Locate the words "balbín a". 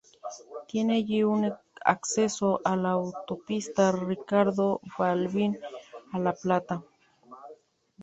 4.97-6.17